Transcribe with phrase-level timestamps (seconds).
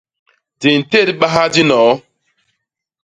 [0.59, 1.93] Di ntédbaha dinoo.